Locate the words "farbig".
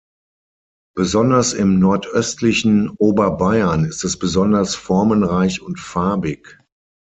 5.79-6.57